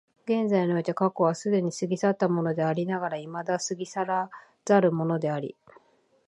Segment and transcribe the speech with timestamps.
[0.25, 4.31] 現在において過去は既に過ぎ去ったものでありながら未だ過ぎ去ら
[4.65, 5.55] ざるものであり、